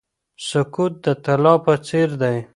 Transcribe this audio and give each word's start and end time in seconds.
سکوت 0.47 0.93
د 1.05 1.07
طلا 1.23 1.53
په 1.65 1.73
څیر 1.87 2.09
دی. 2.21 2.37